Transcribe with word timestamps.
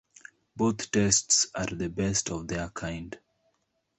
Both 0.55 0.89
tests 0.89 1.45
are 1.53 1.67
the 1.67 1.87
best 1.87 2.31
of 2.31 2.47
their 2.47 2.69
kind. 2.69 3.15